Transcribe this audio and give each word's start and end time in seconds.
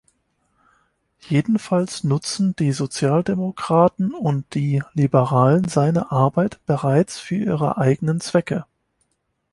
Jedenfalls 1.19 2.03
nutzen 2.03 2.55
die 2.55 2.71
Sozialdemokraten 2.71 4.15
und 4.15 4.51
die 4.55 4.81
Liberalen 4.95 5.65
seine 5.67 6.09
Arbeit 6.11 6.59
bereits 6.65 7.19
für 7.19 7.35
ihre 7.35 7.77
eigenen 7.77 8.19
Zwecke. 8.19 8.65